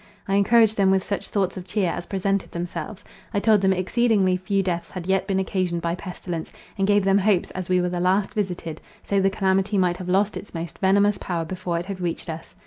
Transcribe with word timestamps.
I 0.27 0.33
encouraged 0.33 0.77
them 0.77 0.89
with 0.89 1.03
such 1.03 1.29
thoughts 1.29 1.57
of 1.57 1.67
cheer 1.67 1.91
as 1.91 2.07
presented 2.07 2.51
themselves. 2.51 3.03
I 3.35 3.39
told 3.39 3.61
them 3.61 3.71
exceedingly 3.71 4.35
few 4.35 4.63
deaths 4.63 4.89
had 4.89 5.05
yet 5.05 5.27
been 5.27 5.37
occasioned 5.37 5.83
by 5.83 5.93
pestilence, 5.93 6.51
and 6.75 6.87
gave 6.87 7.05
them 7.05 7.19
hopes, 7.19 7.51
as 7.51 7.69
we 7.69 7.79
were 7.79 7.89
the 7.89 7.99
last 7.99 8.33
visited, 8.33 8.81
so 9.03 9.19
the 9.21 9.29
calamity 9.29 9.77
might 9.77 9.97
have 9.97 10.09
lost 10.09 10.37
its 10.37 10.55
most 10.55 10.79
venomous 10.79 11.19
power 11.19 11.45
before 11.45 11.77
it 11.77 11.85
had 11.85 12.01
reached 12.01 12.31
us. 12.31 12.55